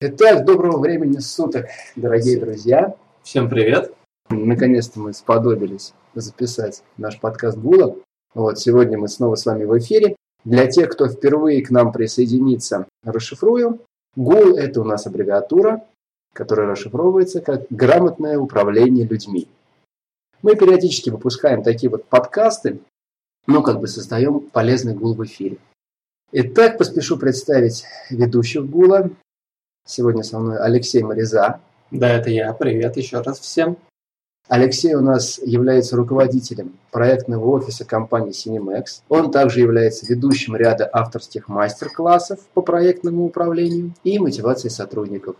[0.00, 1.66] Итак, доброго времени суток,
[1.96, 2.94] дорогие друзья.
[3.24, 3.92] Всем привет.
[4.30, 7.96] Наконец-то мы сподобились записать наш подкаст Гула.
[8.32, 10.14] Вот, сегодня мы снова с вами в эфире.
[10.44, 13.80] Для тех, кто впервые к нам присоединится, расшифрую.
[14.14, 15.84] ГУЛ– это у нас аббревиатура,
[16.32, 19.48] которая расшифровывается как «грамотное управление людьми».
[20.42, 22.78] Мы периодически выпускаем такие вот подкасты,
[23.48, 25.58] ну, как бы создаем полезный ГУЛ в эфире.
[26.30, 29.10] Итак, поспешу представить ведущих ГУЛа.
[29.90, 31.60] Сегодня со мной Алексей Мариза.
[31.90, 32.52] Да, это я.
[32.52, 33.78] Привет еще раз всем.
[34.46, 39.00] Алексей у нас является руководителем проектного офиса компании Cinemax.
[39.08, 45.36] Он также является ведущим ряда авторских мастер-классов по проектному управлению и мотивации сотрудников.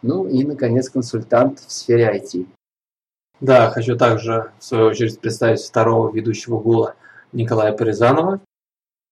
[0.00, 2.46] Ну и, наконец, консультант в сфере IT.
[3.42, 6.94] Да, хочу также, в свою очередь, представить второго ведущего ГУЛа
[7.32, 8.40] Николая Паризанова.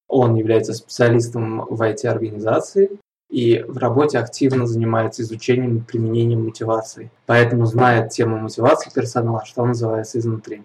[0.08, 2.98] Он является специалистом в IT-организации
[3.30, 7.10] и в работе активно занимается изучением и применением мотивации.
[7.26, 10.62] Поэтому знает тему мотивации персонала, что называется, изнутри.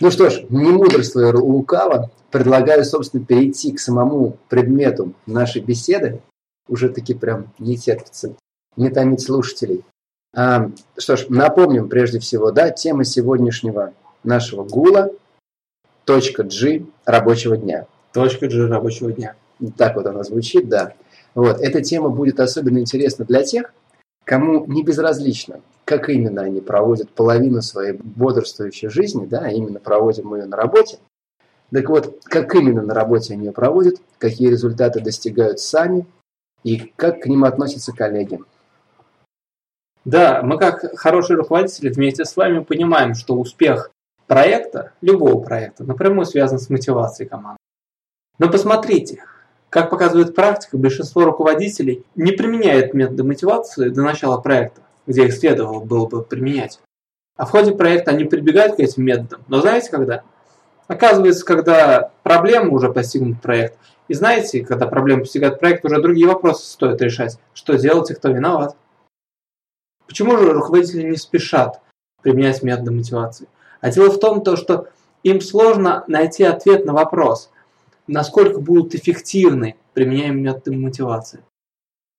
[0.00, 6.20] Ну что ж, не мудрствуя лукаво, предлагаю, собственно, перейти к самому предмету нашей беседы.
[6.68, 8.34] Уже таки прям не терпится,
[8.76, 9.84] не томить слушателей.
[10.34, 15.10] А, что ж, напомним прежде всего, да, тема сегодняшнего нашего гула–
[16.04, 17.86] точка G рабочего дня.
[18.12, 19.34] Точка G рабочего дня.
[19.76, 20.94] Так вот она звучит, да.
[21.34, 21.60] Вот.
[21.60, 23.72] Эта тема будет особенно интересна для тех,
[24.24, 30.28] кому не безразлично, как именно они проводят половину своей бодрствующей жизни, да, а именно проводим
[30.28, 30.98] мы ее на работе.
[31.72, 36.06] Так вот, как именно на работе они ее проводят, какие результаты достигают сами
[36.62, 38.40] и как к ним относятся коллеги.
[40.04, 43.90] Да, мы как хорошие руководители вместе с вами понимаем, что успех
[44.26, 47.58] проекта, любого проекта, напрямую связан с мотивацией команды.
[48.38, 49.24] Но посмотрите,
[49.74, 55.80] как показывает практика, большинство руководителей не применяет методы мотивации до начала проекта, где их следовало
[55.80, 56.78] было бы применять.
[57.36, 59.42] А в ходе проекта они прибегают к этим методам.
[59.48, 60.22] Но знаете когда?
[60.86, 63.76] Оказывается, когда проблема уже постигнут проект.
[64.06, 67.40] И знаете, когда проблема постигает проект, уже другие вопросы стоит решать.
[67.52, 68.76] Что делать и кто виноват.
[70.06, 71.80] Почему же руководители не спешат
[72.22, 73.48] применять методы мотивации?
[73.80, 74.86] А дело в том, то, что
[75.24, 77.50] им сложно найти ответ на вопрос,
[78.06, 81.44] насколько будут эффективны применяемые методы мотивации.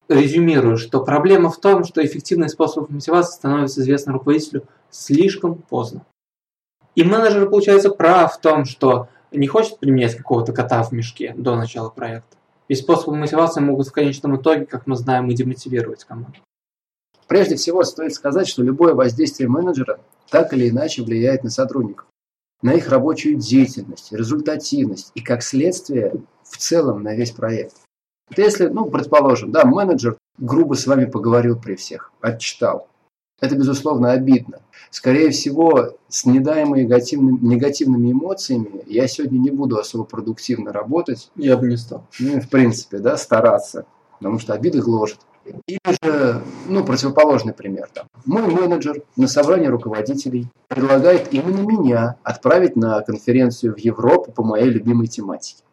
[0.08, 6.06] Резюмирую, что проблема в том, что эффективный способ мотивации становится известным руководителю слишком поздно.
[6.94, 11.56] И менеджер, получается, прав в том, что не хочет применять какого-то кота в мешке до
[11.56, 12.38] начала проекта.
[12.70, 16.40] Ведь способы мотивации могут в конечном итоге, как мы знаем, и демотивировать команду.
[17.28, 22.06] Прежде всего, стоит сказать, что любое воздействие менеджера так или иначе влияет на сотрудников
[22.66, 27.76] на их рабочую деятельность, результативность и, как следствие, в целом на весь проект.
[28.32, 32.88] Это если, ну, предположим, да, менеджер грубо с вами поговорил при всех, отчитал.
[33.40, 34.62] Это, безусловно, обидно.
[34.90, 41.30] Скорее всего, с недаемыми негативными, негативными эмоциями я сегодня не буду особо продуктивно работать.
[41.36, 42.08] Я бы не стал.
[42.18, 43.86] Ну, в принципе, да, стараться.
[44.18, 45.20] Потому что обиды гложет.
[45.46, 47.90] Или же, ну, противоположный пример.
[47.94, 48.08] Там.
[48.26, 54.70] Мой менеджер на собрании руководителей предлагает именно меня отправить на конференцию в Европу по моей
[54.70, 55.64] любимой тематике.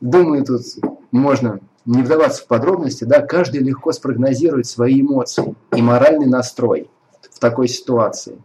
[0.00, 0.62] Думаю, тут
[1.10, 6.90] можно не вдаваться в подробности, да, каждый легко спрогнозирует свои эмоции и моральный настрой
[7.30, 8.42] в такой ситуации.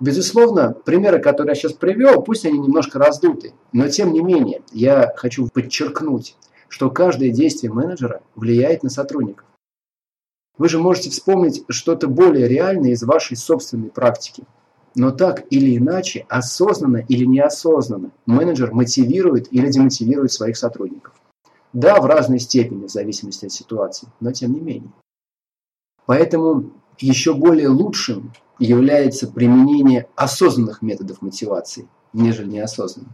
[0.00, 5.12] Безусловно, примеры, которые я сейчас привел, пусть они немножко раздуты, но тем не менее, я
[5.16, 6.36] хочу подчеркнуть,
[6.70, 9.46] что каждое действие менеджера влияет на сотрудников.
[10.56, 14.44] Вы же можете вспомнить что-то более реальное из вашей собственной практики.
[14.94, 21.14] Но так или иначе, осознанно или неосознанно, менеджер мотивирует или демотивирует своих сотрудников.
[21.72, 24.92] Да, в разной степени, в зависимости от ситуации, но тем не менее.
[26.06, 33.12] Поэтому еще более лучшим является применение осознанных методов мотивации, нежели неосознанных.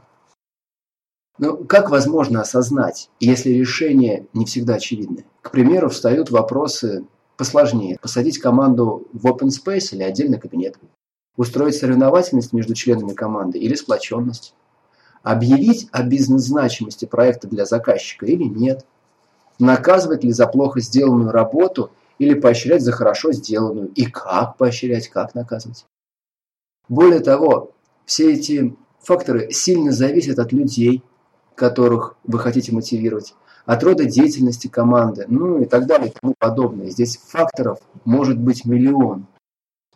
[1.39, 5.25] Но как возможно осознать, если решение не всегда очевидное?
[5.43, 7.05] К примеру, встают вопросы
[7.37, 7.99] посложнее.
[8.01, 10.79] Посадить команду в open space или отдельный кабинет.
[11.37, 14.55] Устроить соревновательность между членами команды или сплоченность.
[15.23, 18.87] Объявить о бизнес-значимости проекта для заказчика или нет.
[19.59, 23.89] Наказывать ли за плохо сделанную работу или поощрять за хорошо сделанную.
[23.89, 25.85] И как поощрять, как наказывать.
[26.89, 27.73] Более того,
[28.07, 31.03] все эти факторы сильно зависят от людей,
[31.57, 36.89] которых вы хотите мотивировать, от рода деятельности команды, ну и так далее и тому подобное.
[36.89, 39.27] Здесь факторов может быть миллион.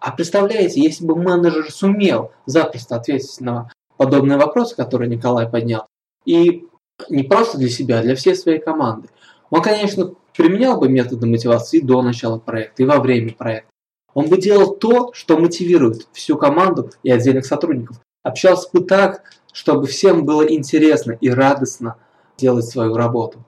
[0.00, 5.86] А представляете, если бы менеджер сумел запросто ответить на подобные вопросы, которые Николай поднял,
[6.24, 6.66] и
[7.08, 9.08] не просто для себя, а для всей своей команды,
[9.50, 13.70] он, конечно, применял бы методы мотивации до начала проекта, и во время проекта.
[14.14, 18.00] Он бы делал то, что мотивирует всю команду и отдельных сотрудников.
[18.22, 21.96] Общался бы так, чтобы всем было интересно и радостно
[22.36, 23.44] делать свою работу.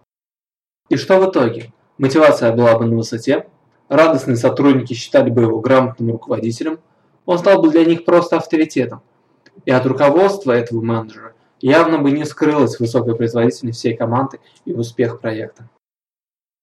[0.88, 1.72] И что в итоге?
[1.98, 3.46] Мотивация была бы на высоте,
[3.88, 6.80] радостные сотрудники считали бы его грамотным руководителем,
[7.26, 9.02] он стал бы для них просто авторитетом.
[9.64, 15.20] И от руководства этого менеджера явно бы не скрылась высокая производительность всей команды и успех
[15.20, 15.68] проекта.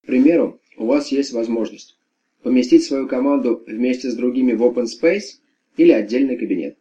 [0.03, 1.97] К примеру, у вас есть возможность
[2.43, 5.39] поместить свою команду вместе с другими в open space
[5.77, 6.77] или отдельный кабинет.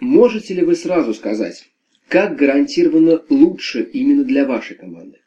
[0.00, 1.70] Можете ли вы сразу сказать,
[2.08, 5.20] как гарантированно лучше именно для вашей команды?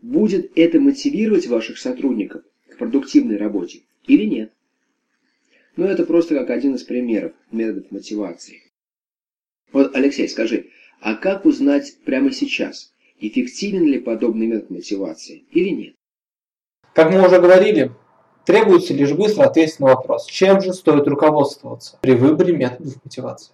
[0.00, 4.52] Будет это мотивировать ваших сотрудников к продуктивной работе или нет?
[5.74, 8.62] Но ну, это просто как один из примеров методов мотивации.
[9.72, 10.70] Вот, Алексей, скажи,
[11.00, 15.94] а как узнать прямо сейчас, эффективен ли подобный метод мотивации или нет?
[16.94, 17.90] Как мы уже говорили,
[18.46, 23.52] требуется лишь быстро ответить на вопрос, чем же стоит руководствоваться при выборе методов мотивации.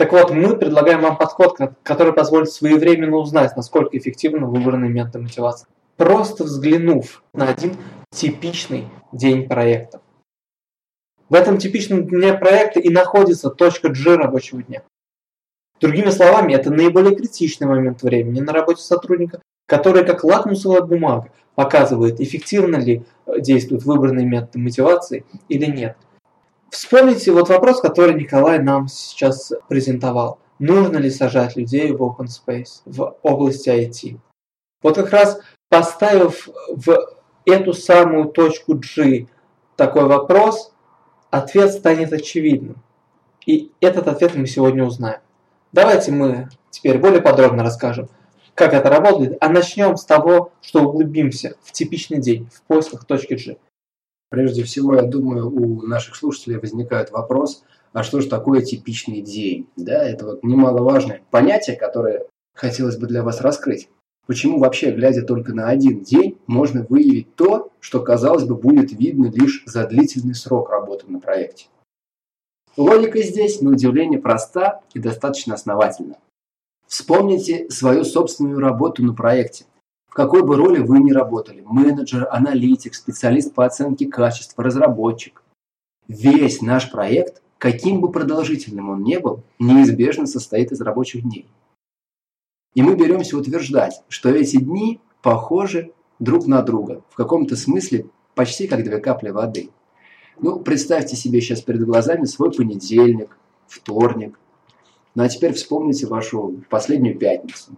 [0.00, 5.66] Так вот, мы предлагаем вам подход, который позволит своевременно узнать, насколько эффективны выбранные методы мотивации,
[5.98, 7.76] просто взглянув на один
[8.10, 10.00] типичный день проекта.
[11.28, 14.84] В этом типичном дне проекта и находится точка G рабочего дня.
[15.82, 22.22] Другими словами, это наиболее критичный момент времени на работе сотрудника, который как лакмусовая бумага показывает,
[22.22, 25.98] эффективно ли э, действует выбранный метод мотивации или нет.
[26.70, 30.38] Вспомните вот вопрос, который Николай нам сейчас презентовал.
[30.58, 34.18] Нужно ли сажать людей в open space, в области IT?
[34.82, 36.98] Вот как раз поставив в
[37.44, 39.26] эту самую точку G
[39.76, 40.72] такой вопрос,
[41.30, 42.76] ответ станет очевидным.
[43.46, 45.20] И этот ответ мы сегодня узнаем.
[45.72, 48.08] Давайте мы теперь более подробно расскажем,
[48.54, 53.34] как это работает, а начнем с того, что углубимся в типичный день в поисках точки
[53.34, 53.56] G.
[54.30, 59.68] Прежде всего, я думаю, у наших слушателей возникает вопрос, а что же такое типичный день?
[59.76, 63.88] Да, это вот немаловажное понятие, которое хотелось бы для вас раскрыть.
[64.26, 69.26] Почему вообще, глядя только на один день, можно выявить то, что, казалось бы, будет видно
[69.26, 71.66] лишь за длительный срок работы на проекте?
[72.76, 76.18] Логика здесь, на удивление, проста и достаточно основательна.
[76.86, 79.64] Вспомните свою собственную работу на проекте.
[80.10, 85.42] В какой бы роли вы ни работали– менеджер, аналитик, специалист по оценке качества, разработчик.
[86.08, 91.46] Весь наш проект, каким бы продолжительным он ни был, неизбежно состоит из рабочих дней.
[92.74, 98.66] И мы беремся утверждать, что эти дни похожи друг на друга, в каком-то смысле почти
[98.66, 99.70] как две капли воды–
[100.42, 103.36] ну, представьте себе сейчас перед глазами свой понедельник,
[103.66, 104.38] вторник.
[105.14, 107.76] Ну, а теперь вспомните вашу последнюю пятницу.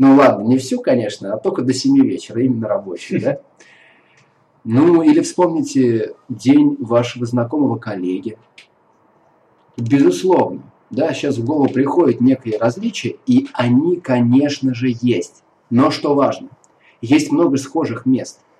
[0.00, 3.40] Ну, ладно, не всю, конечно, а только до 7 вечера, именно рабочую, да?
[4.64, 8.38] Ну, или вспомните день вашего знакомого коллеги.
[9.76, 15.42] Безусловно, да, сейчас в голову приходят некие различия, и они, конечно же, есть.
[15.68, 16.48] Но что важно,
[17.02, 18.40] есть много схожих мест–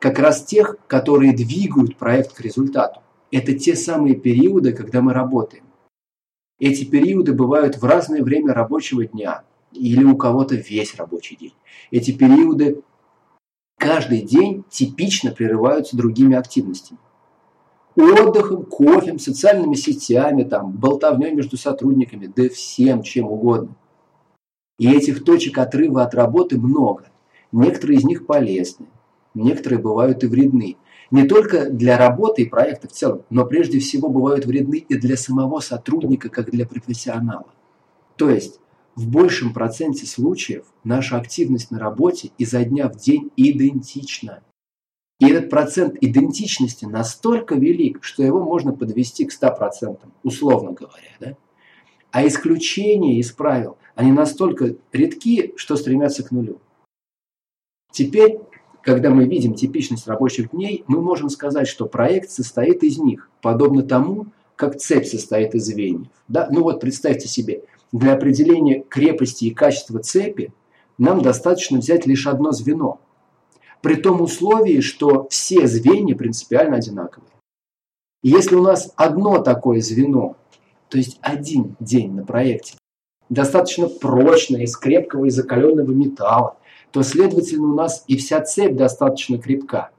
[0.00, 3.02] как раз тех, которые двигают проект к результату.
[3.30, 5.62] Это те самые периоды, когда мы работаем.
[6.58, 11.54] Эти периоды бывают в разное время рабочего дня или у кого-то весь рабочий день.
[11.90, 12.82] Эти периоды
[13.78, 17.00] каждый день типично прерываются другими активностями.
[17.94, 23.76] Отдыхом, кофем, социальными сетями, там, болтовней между сотрудниками, да всем чем угодно.
[24.78, 27.04] И этих точек отрыва от работы много.
[27.52, 28.86] Некоторые из них полезны,
[29.34, 30.78] некоторые бывают и вредны.
[31.10, 35.18] Не только для работы и проекта в целом, но прежде всего бывают вредны и для
[35.18, 37.52] самого сотрудника, как для профессионала.
[38.16, 38.60] То есть,
[38.94, 44.42] в большем проценте случаев наша активность на работе изо дня в день идентична.
[45.18, 51.10] И этот процент идентичности настолько велик, что его можно подвести к 100%, условно говоря.
[51.20, 51.36] Да?
[52.10, 56.60] А исключения из правил, они настолько редки, что стремятся к нулю.
[57.92, 58.40] Теперь
[58.82, 63.82] когда мы видим типичность рабочих дней, мы можем сказать, что проект состоит из них, подобно
[63.82, 66.08] тому, как цепь состоит из звеньев.
[66.28, 66.48] Да?
[66.50, 70.52] Ну вот представьте себе, для определения крепости и качества цепи
[70.98, 73.00] нам достаточно взять лишь одно звено.
[73.80, 77.30] При том условии, что все звенья принципиально одинаковые.
[78.22, 80.36] И если у нас одно такое звено,
[80.88, 82.76] то есть один день на проекте,
[83.28, 86.56] достаточно прочное, из крепкого и закаленного металла,
[86.92, 89.90] то, следовательно, у нас и вся цепь достаточно крепка.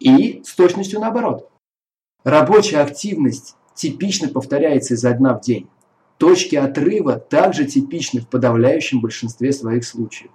[0.00, 1.48] И с точностью наоборот.
[2.24, 5.68] Рабочая активность типично повторяется изо дня в день.
[6.22, 10.30] Точки отрыва также типичны в подавляющем большинстве своих случаев.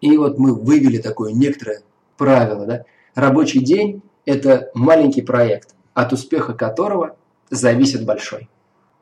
[0.00, 1.82] И вот мы вывели такое некоторое
[2.16, 2.64] правило.
[2.64, 2.84] Да?
[3.14, 7.14] Рабочий день– это маленький проект, от успеха которого
[7.50, 8.48] зависит большой.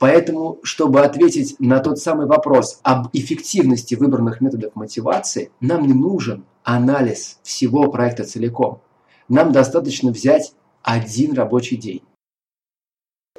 [0.00, 6.44] Поэтому, чтобы ответить на тот самый вопрос об эффективности выбранных методов мотивации, нам не нужен
[6.64, 8.80] анализ всего проекта целиком.
[9.28, 12.02] Нам достаточно взять один рабочий день.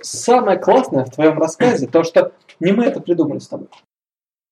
[0.01, 3.69] Самое классное в твоем рассказе то, что не мы это придумали с тобой.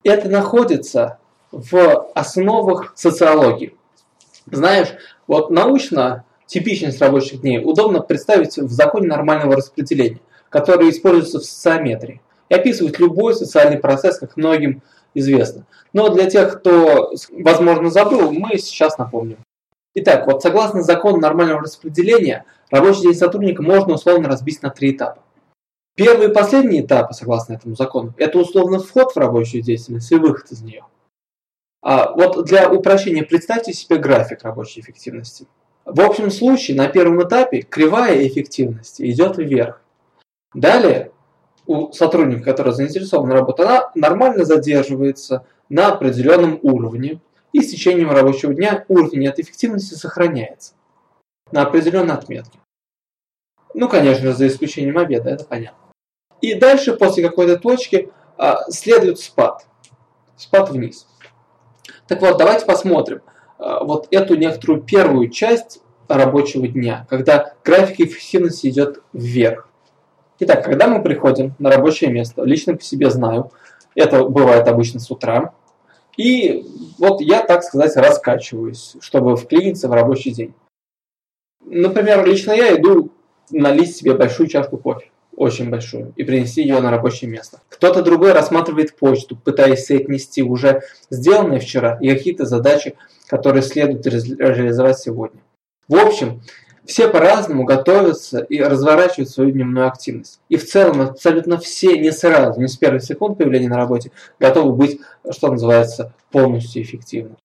[0.03, 1.19] Это находится
[1.51, 3.75] в основах социологии.
[4.49, 4.89] Знаешь,
[5.27, 12.21] вот научно типичность рабочих дней удобно представить в законе нормального распределения, который используется в социометрии
[12.49, 14.81] и описывает любой социальный процесс, как многим
[15.13, 15.65] известно.
[15.93, 19.37] Но для тех, кто, возможно, забыл, мы сейчас напомним.
[19.95, 25.23] Итак, вот согласно закону нормального распределения, рабочий день сотрудника можно условно разбить на три этапа.
[25.97, 30.51] Первый и последний этапы, согласно этому закону, это условно вход в рабочую деятельность и выход
[30.51, 30.85] из нее.
[31.81, 35.47] А вот для упрощения представьте себе график рабочей эффективности.
[35.85, 39.81] В общем случае на первом этапе кривая эффективности идет вверх.
[40.53, 41.11] Далее
[41.65, 47.21] у сотрудника, который заинтересован в работе, она нормально задерживается на определенном уровне,
[47.53, 50.75] и с течением рабочего дня уровень от эффективности сохраняется
[51.51, 52.59] на определенной отметке.
[53.73, 55.86] Ну, конечно за исключением обеда, это понятно.
[56.41, 59.65] И дальше, после какой-то точки, а, следует спад.
[60.35, 61.07] Спад вниз.
[62.07, 63.21] Так вот, давайте посмотрим
[63.57, 69.67] а, вот эту некоторую первую часть рабочего дня, когда график эффективности идет вверх.
[70.39, 73.51] Итак, когда мы приходим на рабочее место, лично по себе знаю,
[73.95, 75.53] это бывает обычно с утра,
[76.15, 76.65] и
[76.97, 80.53] вот я, так сказать, раскачиваюсь, чтобы вклиниться в рабочий день.
[81.65, 83.09] Например, лично я иду
[83.49, 87.61] налить себе большую чашку кофе очень большую, и принести ее на рабочее место.
[87.69, 92.95] Кто-то другой рассматривает почту, пытаясь соотнести уже сделанное вчера и какие-то задачи,
[93.27, 95.39] которые следует реализовать сегодня.
[95.87, 96.41] В общем,
[96.85, 100.39] все по-разному готовятся и разворачивают свою дневную активность.
[100.49, 104.73] И в целом абсолютно все не сразу, не с первых секунд появления на работе, готовы
[104.73, 107.35] быть, что называется, полностью эффективны.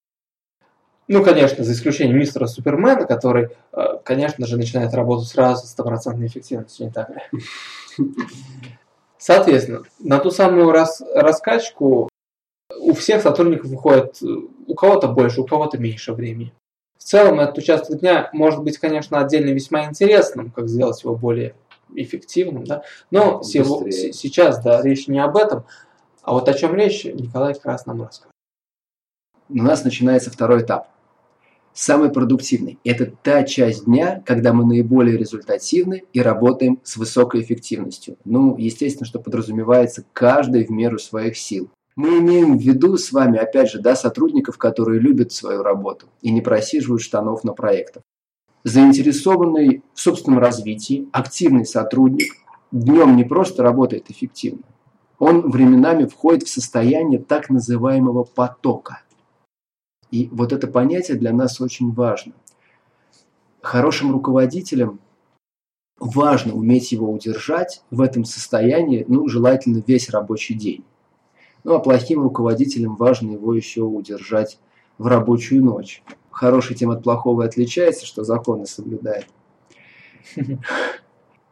[1.09, 6.29] Ну, конечно, за исключением мистера Супермена, который, э, конечно же, начинает работу сразу с стопроцентной
[6.29, 7.17] эффективностью, не так ли?
[9.19, 12.09] Соответственно, на ту самую рас, раскачку
[12.79, 16.53] у всех сотрудников выходит у кого-то больше, у кого-то меньше времени.
[16.99, 21.55] В целом, этот участок дня может быть, конечно, отдельно весьма интересным, как сделать его более
[21.95, 22.83] эффективным, да?
[23.11, 25.65] но сего, сейчас да, речь не об этом,
[26.23, 28.33] а вот о чем речь, Николай как раз нам расскажет.
[29.49, 30.89] У нас начинается второй этап
[31.75, 32.79] самый продуктивный.
[32.85, 38.17] Это та часть дня, когда мы наиболее результативны и работаем с высокой эффективностью.
[38.25, 41.71] Ну, естественно, что подразумевается каждый в меру своих сил.
[41.95, 46.31] Мы имеем в виду с вами, опять же, да, сотрудников, которые любят свою работу и
[46.31, 48.03] не просиживают штанов на проектах.
[48.65, 52.33] Заинтересованный в собственном развитии, активный сотрудник
[52.71, 54.63] днем не просто работает эффективно,
[55.19, 59.03] он временами входит в состояние так называемого потока–
[60.13, 62.35] и вот это понятие для нас очень важно.
[63.63, 65.01] Хорошим руководителям
[65.99, 70.85] важно уметь его удержать в этом состоянии, ну, желательно весь рабочий день.
[71.65, 74.59] Ну, а плохим руководителям важно его еще удержать
[74.99, 76.03] в рабочую ночь.
[76.31, 79.27] Хороший тем от плохого отличается, что законы соблюдает.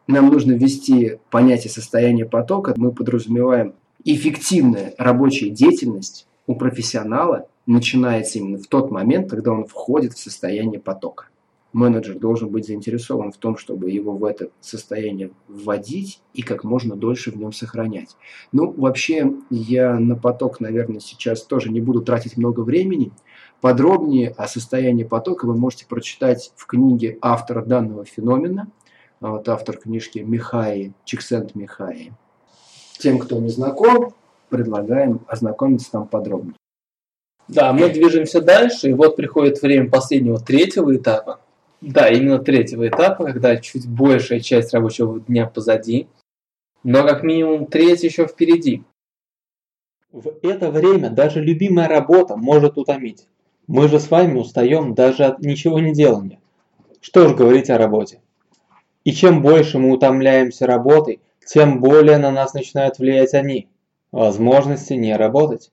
[0.07, 2.75] Нам нужно ввести понятие состояния потока.
[2.77, 3.75] Мы подразумеваем
[4.05, 10.81] эффективная рабочая деятельность у профессионала начинается именно в тот момент, когда он входит в состояние
[10.81, 11.27] потока.
[11.73, 16.97] Менеджер должен быть заинтересован в том, чтобы его в это состояние вводить и как можно
[16.97, 18.17] дольше в нем сохранять.
[18.51, 23.13] Ну, вообще, я на поток, наверное, сейчас тоже не буду тратить много времени.
[23.61, 28.69] Подробнее о состоянии потока вы можете прочитать в книге автора данного феномена.
[29.21, 32.13] Вот автор книжки Михаи, Чиксент Михаи.
[32.99, 34.13] Тем, кто не знаком,
[34.49, 36.55] предлагаем ознакомиться там подробнее.
[37.53, 41.41] Да, мы движемся дальше, и вот приходит время последнего третьего этапа.
[41.81, 46.07] Да, именно третьего этапа, когда чуть большая часть рабочего дня позади,
[46.85, 48.85] но как минимум треть еще впереди.
[50.13, 53.27] В это время даже любимая работа может утомить.
[53.67, 56.39] Мы же с вами устаем даже от ничего не делания.
[57.01, 58.21] Что ж говорить о работе.
[59.05, 63.69] И чем больше мы утомляемся работой, тем более на нас начинают влиять они.
[64.13, 65.71] Возможности не работать.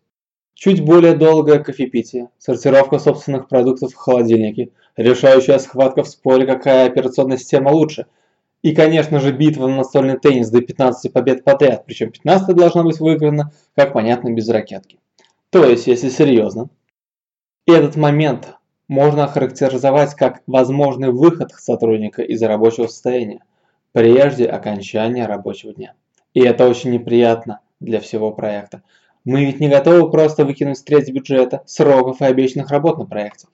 [0.60, 7.38] Чуть более долгое кофепитие, сортировка собственных продуктов в холодильнике, решающая схватка в споре, какая операционная
[7.38, 8.08] система лучше.
[8.64, 13.00] И, конечно же, битва на настольный теннис до 15 побед подряд, причем 15 должна быть
[13.00, 14.98] выиграна, как понятно, без ракетки.
[15.52, 16.70] То есть, если серьезно,
[17.68, 18.56] Этот момент
[18.88, 23.44] можно охарактеризовать как возможный выход сотрудника из рабочего состояния
[23.92, 25.94] прежде окончания рабочего дня.
[26.34, 28.82] И это очень неприятно для всего проекта.
[29.28, 33.48] Мы ведь не готовы просто выкинуть треть бюджета, сроков и обещанных работ на проекте.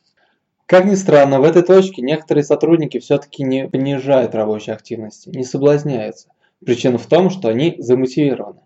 [0.67, 6.27] Как ни странно, в этой точке некоторые сотрудники все-таки не понижают рабочей активности, не соблазняются.
[6.63, 8.59] Причина в том, что они замотивированы.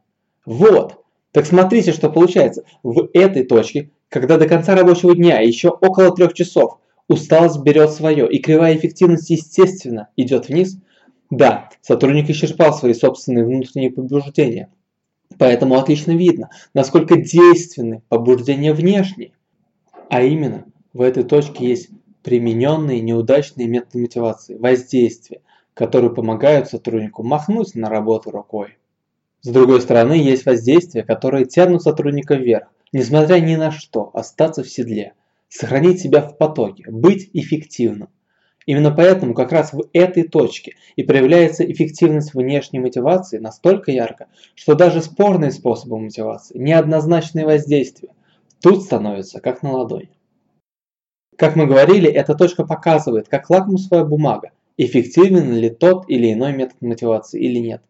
[0.45, 1.01] Вот!
[1.31, 2.65] Так смотрите, что получается.
[2.83, 8.29] В этой точке, когда до конца рабочего дня еще около трех часов, усталость берет свое,
[8.29, 10.77] и кривая эффективности, естественно, идет вниз.
[11.29, 14.69] Да, сотрудник исчерпал свои собственные внутренние побуждения.
[15.37, 19.33] Поэтому отлично видно, насколько действенны побуждения внешние.
[20.09, 21.89] А именно, в этой точке есть
[22.23, 25.41] примененные неудачные методы мотивации, воздействия,
[25.73, 28.77] которые помогают сотруднику махнуть на работу рукой.
[29.41, 34.69] С другой стороны, есть воздействия, которые тянут сотрудника вверх, несмотря ни на что, остаться в
[34.69, 35.13] седле,
[35.49, 38.09] сохранить себя в потоке, быть эффективным.
[38.67, 44.75] Именно поэтому как раз в этой точке и проявляется эффективность внешней мотивации настолько ярко, что
[44.75, 48.09] даже спорные способы мотивации, неоднозначные воздействия,
[48.61, 50.09] тут становятся как на ладони.
[51.37, 56.81] Как мы говорили, эта точка показывает, как лакмусовая бумага, эффективен ли тот или иной метод
[56.81, 57.81] мотивации или нет.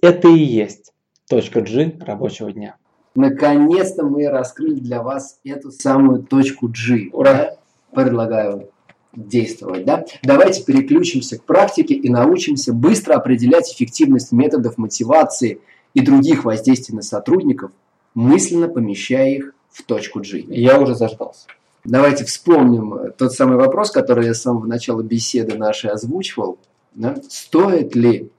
[0.00, 0.92] Это и есть
[1.28, 2.76] точка G рабочего дня.
[3.16, 7.08] Наконец-то мы раскрыли для вас эту самую точку G.
[7.12, 7.56] Ура!
[7.92, 8.70] Предлагаю
[9.14, 9.84] действовать.
[9.84, 10.04] Да?
[10.22, 15.60] Давайте переключимся к практике и научимся быстро определять эффективность методов мотивации
[15.94, 17.72] и других воздействий на сотрудников,
[18.14, 20.38] мысленно помещая их в точку G.
[20.48, 21.46] Я уже заждался.
[21.84, 26.58] Давайте вспомним э, тот самый вопрос, который я с самого начала беседы нашей озвучивал.
[26.94, 27.16] Да?
[27.28, 28.30] Стоит ли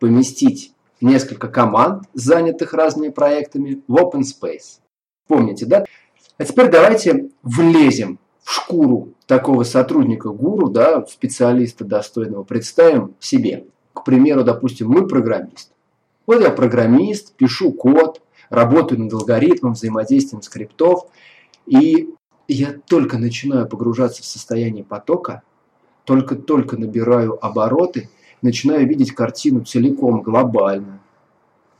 [0.00, 4.80] поместить несколько команд, занятых разными проектами, в open space?
[5.28, 5.84] Помните, да?
[6.38, 13.66] А теперь давайте влезем в шкуру такого сотрудника гуру, да, специалиста достойного, представим себе.
[13.92, 15.72] К примеру, допустим, мы программист.
[16.26, 21.06] Вот я программист, пишу код, работаю над алгоритмом, взаимодействием скриптов,
[21.66, 22.10] и
[22.48, 25.42] я только начинаю погружаться в состояние потока,
[26.04, 31.00] только-только набираю обороты, начинаю видеть картину целиком, глобально.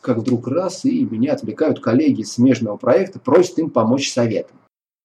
[0.01, 4.57] Как вдруг раз, и меня отвлекают коллеги из смежного проекта, просят им помочь советом.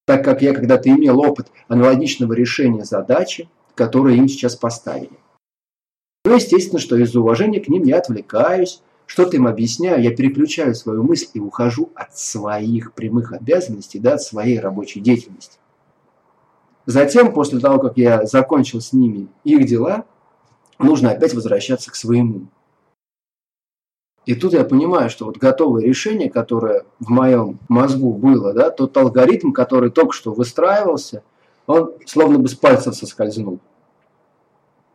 [0.07, 5.11] Так как я когда-то имел опыт аналогичного решения задачи, которую им сейчас поставили.
[6.23, 11.03] Ну, естественно, что из-за уважения к ним я отвлекаюсь, что-то им объясняю, я переключаю свою
[11.03, 15.59] мысль и ухожу от своих прямых обязанностей, да, от своей рабочей деятельности.
[16.85, 20.05] Затем, после того, как я закончил с ними их дела,
[20.79, 22.47] нужно опять возвращаться к своему.
[24.27, 28.95] И тут я понимаю, что вот готовое решение, которое в моем мозгу было, да, тот
[28.97, 31.23] алгоритм, который только что выстраивался,
[31.65, 33.59] он словно бы с пальцев соскользнул.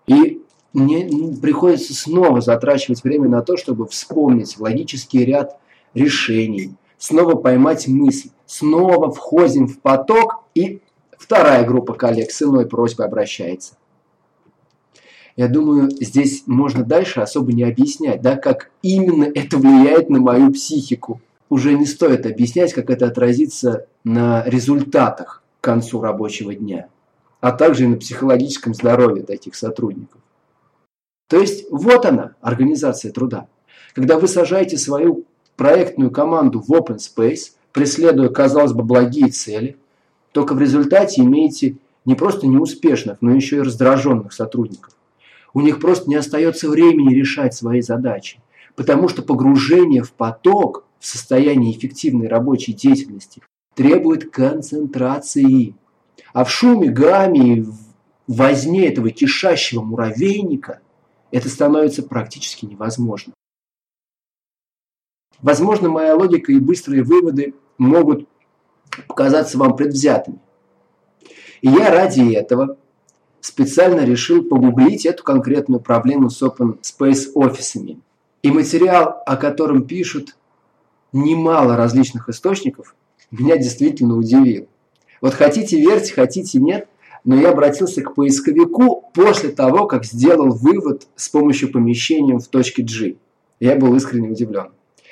[0.06, 0.42] И
[0.74, 5.58] мне ну, приходится снова затрачивать время на то, чтобы вспомнить логический ряд
[5.94, 10.82] решений, снова поймать мысль, снова входим в поток, и
[11.16, 13.78] вторая группа коллег с иной просьбой обращается.
[15.36, 20.52] Я думаю, здесь можно дальше особо не объяснять, да, как именно это влияет на мою
[20.52, 21.20] психику.
[21.48, 26.88] Уже не стоит объяснять, как это отразится на результатах к концу рабочего дня,
[27.40, 30.20] а также и на психологическом здоровье таких сотрудников.
[31.28, 33.46] То есть вот она, организация труда.
[33.94, 35.24] Когда вы сажаете свою
[35.56, 39.76] проектную команду в open space, преследуя, казалось бы, благие цели,
[40.32, 44.92] только в результате имеете не просто неуспешных, но еще и раздраженных сотрудников.
[45.54, 48.40] У них просто не остается времени решать свои задачи,
[48.74, 53.42] потому что погружение в поток в состоянии эффективной рабочей деятельности
[53.74, 55.74] требует концентрации.
[56.32, 57.74] А в шуме, гамме, в
[58.26, 60.80] возне этого кишащего муравейника–
[61.32, 63.32] это становится практически невозможно.
[65.40, 68.28] Возможно, моя логика и быстрые выводы могут
[69.08, 70.38] показаться вам предвзятыми.
[71.62, 72.76] И я ради этого
[73.42, 78.00] специально решил погуглить эту конкретную проблему с Open Space офисами.
[78.42, 80.36] И материал, о котором пишут
[81.12, 82.94] немало различных источников,
[83.30, 84.68] меня действительно удивил.
[85.20, 86.88] Вот хотите верьте, хотите нет,
[87.24, 92.82] но я обратился к поисковику после того, как сделал вывод с помощью помещения в точке
[92.82, 93.16] G.
[93.60, 94.68] Я был искренне удивлен.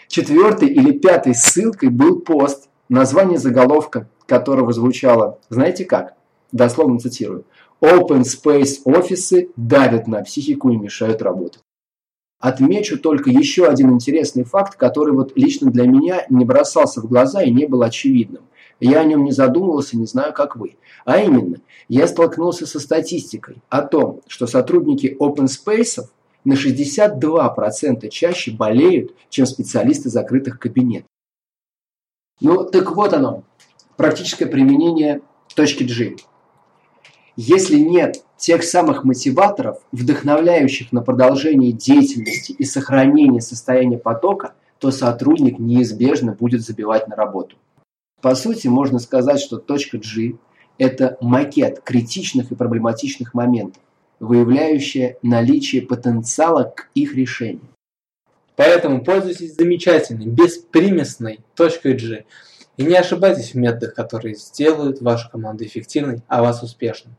[0.08, 6.14] Четвертой или пятой ссылкой был пост, название заголовка которого звучало, знаете как?
[6.52, 7.44] Дословно цитирую.
[7.82, 11.62] Open Space офисы давят на психику и мешают работать.
[12.38, 17.42] Отмечу только еще один интересный факт, который вот лично для меня не бросался в глаза
[17.42, 18.44] и не был очевидным.
[18.80, 20.76] Я о нем не задумывался, не знаю, как вы.
[21.04, 26.04] А именно, я столкнулся со статистикой о том, что сотрудники open space
[26.44, 31.08] на 62% чаще болеют, чем специалисты закрытых кабинетов.
[32.40, 33.44] Ну, так вот оно,
[33.96, 35.20] практическое применение
[35.54, 36.16] точки G.
[37.42, 45.58] Если нет тех самых мотиваторов, вдохновляющих на продолжение деятельности и сохранение состояния потока, то сотрудник
[45.58, 47.56] неизбежно будет забивать на работу.
[48.20, 50.34] По сути, можно сказать, что точка G–
[50.78, 53.82] это макет критичных и проблематичных моментов,
[54.18, 57.70] выявляющая наличие потенциала к их решению.
[58.54, 62.24] Поэтому пользуйтесь замечательной, беспримесной точкой G
[62.76, 67.16] и не ошибайтесь в методах, которые сделают вашу команду эффективной, а вас успешным.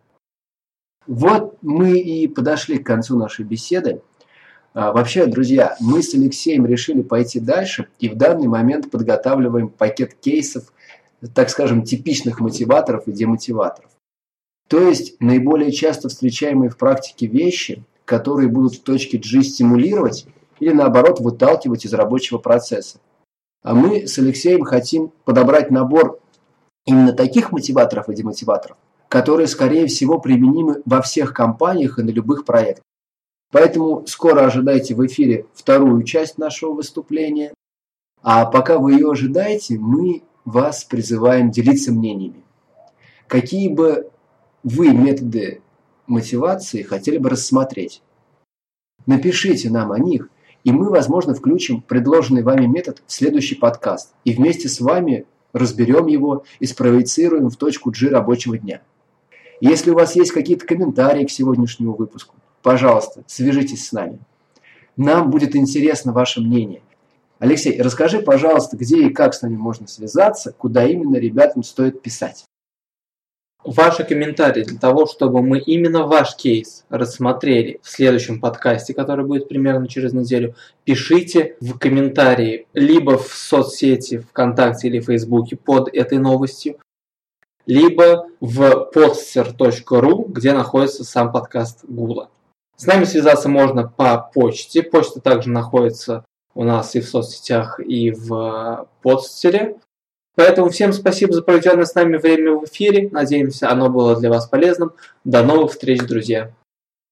[1.07, 4.01] Вот мы и подошли к концу нашей беседы.
[4.73, 10.13] А, вообще, друзья, мы с Алексеем решили пойти дальше и в данный момент подготавливаем пакет
[10.13, 10.71] кейсов,
[11.33, 13.91] так скажем, типичных мотиваторов и демотиваторов.
[14.69, 20.27] То есть наиболее часто встречаемые в практике вещи, которые будут в точке G стимулировать
[20.59, 22.99] или наоборот выталкивать из рабочего процесса.
[23.63, 26.19] А мы с Алексеем хотим подобрать набор
[26.85, 28.77] именно таких мотиваторов и демотиваторов,
[29.11, 32.85] которые, скорее всего, применимы во всех компаниях и на любых проектах.
[33.51, 37.53] Поэтому скоро ожидайте в эфире вторую часть нашего выступления.
[38.23, 42.45] А пока вы ее ожидаете, мы вас призываем делиться мнениями.
[43.27, 44.09] Какие бы
[44.63, 45.61] вы методы
[46.07, 48.01] мотивации хотели бы рассмотреть?
[49.07, 50.29] Напишите нам о них,
[50.63, 56.07] и мы, возможно, включим предложенный вами метод в следующий подкаст и вместе с вами разберем
[56.07, 58.81] его и спроецируем в точку G рабочего дня.
[59.61, 64.19] Если у вас есть какие-то комментарии к сегодняшнему выпуску, пожалуйста, свяжитесь с нами.
[64.97, 66.81] Нам будет интересно ваше мнение.
[67.37, 72.43] Алексей, расскажи, пожалуйста, где и как с нами можно связаться, куда именно ребятам стоит писать.
[73.63, 79.47] Ваши комментарии для того, чтобы мы именно ваш кейс рассмотрели в следующем подкасте, который будет
[79.47, 86.77] примерно через неделю, пишите в комментарии либо в соцсети ВКонтакте или Фейсбуке под этой новостью,
[87.71, 92.29] либо в podster.ru, где находится сам подкаст Гула.
[92.75, 94.83] С нами связаться можно по почте.
[94.83, 99.77] Почта также находится у нас и в соцсетях, и в подстере.
[100.35, 103.07] Поэтому всем спасибо за проведенное с нами время в эфире.
[103.09, 104.91] Надеемся, оно было для вас полезным.
[105.23, 106.51] До новых встреч, друзья!